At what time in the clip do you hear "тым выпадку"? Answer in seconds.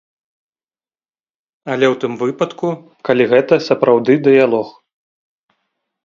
2.03-2.67